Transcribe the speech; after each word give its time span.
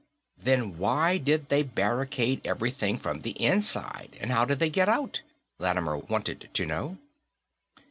"Then 0.35 0.79
why 0.79 1.19
did 1.19 1.49
they 1.49 1.61
barricade 1.61 2.43
everything 2.47 2.97
from 2.97 3.19
the 3.19 3.39
inside, 3.39 4.17
and 4.19 4.31
how 4.31 4.45
did 4.45 4.57
they 4.57 4.71
get 4.71 4.89
out?" 4.89 5.21
Lattimer 5.59 5.95
wanted 5.95 6.49
to 6.53 6.65
know. 6.65 6.97